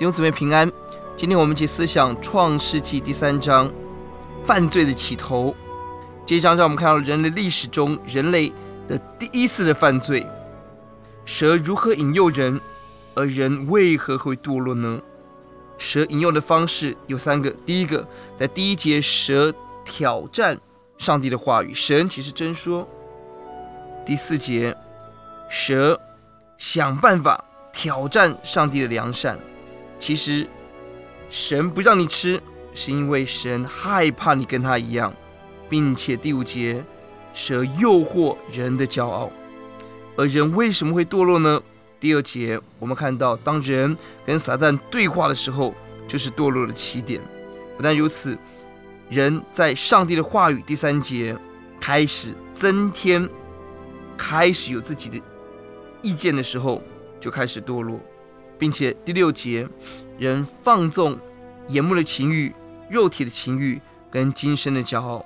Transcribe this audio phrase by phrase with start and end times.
[0.00, 0.72] 弟兄姊妹平安。
[1.14, 3.70] 今天我们一起思想创世纪第三章，
[4.42, 5.54] 犯罪的起头。
[6.24, 8.50] 这一章让我们看到人类历史中人类
[8.88, 10.26] 的第一次的犯罪。
[11.26, 12.58] 蛇如何引诱人，
[13.14, 14.98] 而人为何会堕落呢？
[15.76, 17.50] 蛇引诱的方式有三个。
[17.66, 19.52] 第一个，在第一节，蛇
[19.84, 20.58] 挑战
[20.96, 22.88] 上帝的话语，神岂是真说？
[24.06, 24.74] 第四节，
[25.50, 26.00] 蛇
[26.56, 29.38] 想办法挑战上帝的良善，
[30.00, 30.48] 其实。
[31.32, 32.42] 神不让你吃，
[32.74, 35.14] 是因为神害怕你跟他一样，
[35.68, 36.84] 并且第五节，
[37.32, 39.30] 蛇诱惑人的骄傲，
[40.16, 41.62] 而人为什么会堕落呢？
[42.00, 45.72] 第二节我们看到，当人跟撒旦对话的时候，
[46.08, 47.22] 就是堕落的起点。
[47.76, 48.36] 不但如此，
[49.08, 51.38] 人在上帝的话语第三节
[51.80, 53.28] 开始增添，
[54.16, 55.22] 开始有自己的
[56.02, 56.82] 意见的时候，
[57.20, 58.00] 就开始堕落。
[58.60, 59.66] 并且第六节，
[60.18, 61.18] 人放纵
[61.68, 62.54] 眼目的情欲、
[62.90, 63.80] 肉体的情欲
[64.10, 65.24] 跟今生的骄傲，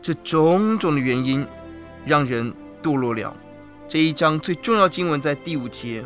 [0.00, 1.44] 这种种的原因，
[2.06, 3.36] 让人堕落了。
[3.88, 6.04] 这一章最重要经文在第五节，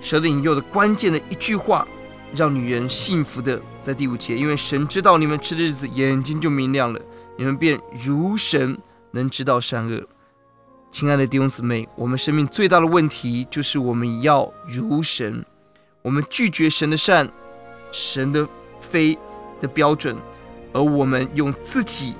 [0.00, 1.86] 蛇的引诱的关键的一句话，
[2.34, 7.00] 让女人幸福的在第五节，因为神知道你们吃的日子，眼睛就明亮了，
[7.36, 8.76] 你们便如神，
[9.12, 10.02] 能知道善恶。
[10.90, 15.44] 亲爱的弟兄姊妹，我们生命最大的问题就是我们要如神，
[16.02, 17.30] 我们拒绝神的善、
[17.92, 18.48] 神的
[18.80, 19.16] 非
[19.60, 20.16] 的标准，
[20.72, 22.14] 而我们用自己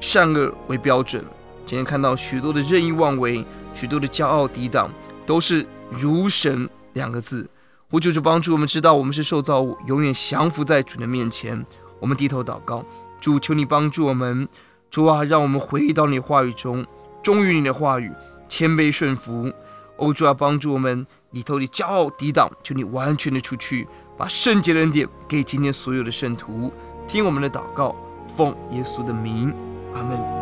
[0.00, 1.22] 善恶为标准。
[1.66, 4.90] 今天看到许多的任意妄为，许多的骄傲抵挡，
[5.26, 7.48] 都是如神两个字。
[7.90, 11.64] 我就是帮助我们知道，我们是受造物，永远降服在主的面前。
[12.00, 12.84] 我们低头祷告，
[13.20, 14.48] 主求你帮助我们，
[14.90, 16.84] 主啊，让我们回到你话语中。
[17.22, 18.12] 忠于你的话语，
[18.48, 19.52] 谦卑顺服，
[19.96, 23.86] 欧主要帮助我们里头的骄傲抵挡，求你完全的出去，
[24.16, 26.72] 把圣洁的恩典给今天所有的圣徒。
[27.06, 27.94] 听我们的祷告，
[28.36, 29.54] 奉耶稣的名，
[29.94, 30.39] 阿门。